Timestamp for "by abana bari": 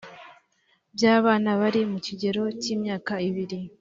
0.95-1.81